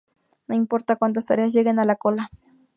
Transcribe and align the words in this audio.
No 0.47 0.55
importa 0.55 0.95
cuantas 0.95 1.25
tareas 1.27 1.53
lleguen 1.53 1.77
a 1.77 1.85
la 1.85 1.95
cola. 1.95 2.31